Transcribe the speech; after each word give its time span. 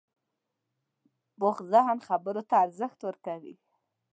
پوخ 1.39 1.57
ذهن 1.71 1.97
خبرو 2.07 2.41
ته 2.49 2.55
ارزښت 2.65 2.99
ورکوي 3.03 3.53